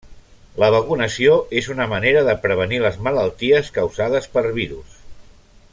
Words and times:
La 0.61 0.69
vacunació 0.75 1.35
és 1.61 1.67
una 1.73 1.87
manera 1.91 2.23
de 2.29 2.35
prevenir 2.47 2.81
les 2.85 2.99
malalties 3.09 3.73
causades 3.77 4.31
per 4.37 4.45
virus. 4.61 4.99